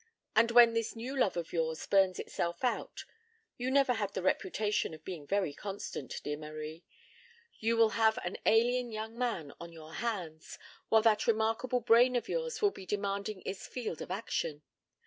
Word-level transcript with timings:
And 0.35 0.49
when 0.49 0.73
this 0.73 0.95
new 0.95 1.15
love 1.15 1.37
of 1.37 1.53
yours 1.53 1.85
burns 1.85 2.17
itself 2.17 2.63
out 2.63 3.05
you 3.55 3.69
never 3.69 3.93
had 3.93 4.15
the 4.15 4.23
reputation 4.23 4.95
of 4.95 5.05
being 5.05 5.27
very 5.27 5.53
constant, 5.53 6.19
dear 6.23 6.37
Marie 6.37 6.83
you 7.59 7.77
will 7.77 7.89
have 7.89 8.17
an 8.25 8.37
alien 8.47 8.89
young 8.91 9.15
man 9.15 9.53
on 9.59 9.71
your 9.71 9.93
hands, 9.93 10.57
while 10.89 11.03
that 11.03 11.27
remarkable 11.27 11.81
brain 11.81 12.15
of 12.15 12.27
yours 12.27 12.63
will 12.63 12.71
be 12.71 12.87
demanding 12.87 13.43
its 13.45 13.67
field 13.67 14.01
of 14.01 14.09
action. 14.09 14.63